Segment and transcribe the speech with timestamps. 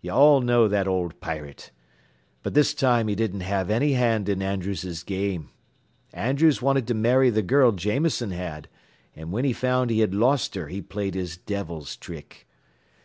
[0.00, 1.70] Ye all know that old pirit.
[2.42, 5.50] But this time he didn't have any hand in Andrews's game.
[6.12, 8.66] Andrews wanted to marry the girl Jameson had,
[9.14, 12.48] an' whin he found he had lost her he played his devil's trick.